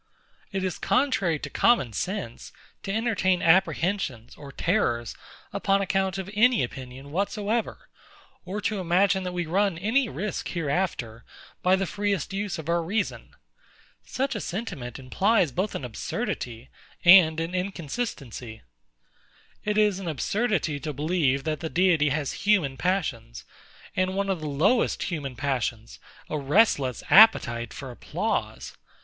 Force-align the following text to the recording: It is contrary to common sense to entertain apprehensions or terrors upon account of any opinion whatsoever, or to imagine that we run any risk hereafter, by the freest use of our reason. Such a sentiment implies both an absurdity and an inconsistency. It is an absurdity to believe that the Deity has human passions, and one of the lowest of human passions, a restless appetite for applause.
It 0.51 0.63
is 0.63 0.79
contrary 0.79 1.37
to 1.37 1.49
common 1.51 1.93
sense 1.93 2.51
to 2.81 2.91
entertain 2.91 3.43
apprehensions 3.43 4.33
or 4.35 4.51
terrors 4.51 5.15
upon 5.53 5.79
account 5.79 6.17
of 6.17 6.27
any 6.33 6.63
opinion 6.63 7.11
whatsoever, 7.11 7.87
or 8.43 8.59
to 8.61 8.79
imagine 8.79 9.21
that 9.25 9.31
we 9.31 9.45
run 9.45 9.77
any 9.77 10.09
risk 10.09 10.47
hereafter, 10.47 11.23
by 11.61 11.75
the 11.75 11.85
freest 11.85 12.33
use 12.33 12.57
of 12.57 12.67
our 12.67 12.81
reason. 12.81 13.35
Such 14.03 14.33
a 14.33 14.41
sentiment 14.41 14.97
implies 14.97 15.51
both 15.51 15.75
an 15.75 15.85
absurdity 15.85 16.71
and 17.05 17.39
an 17.39 17.53
inconsistency. 17.53 18.63
It 19.63 19.77
is 19.77 19.99
an 19.99 20.07
absurdity 20.07 20.79
to 20.79 20.93
believe 20.93 21.43
that 21.43 21.59
the 21.59 21.69
Deity 21.69 22.09
has 22.09 22.33
human 22.49 22.75
passions, 22.75 23.45
and 23.95 24.15
one 24.15 24.31
of 24.31 24.41
the 24.41 24.49
lowest 24.49 25.03
of 25.03 25.09
human 25.09 25.35
passions, 25.35 25.99
a 26.27 26.39
restless 26.39 27.03
appetite 27.11 27.71
for 27.71 27.91
applause. 27.91 28.75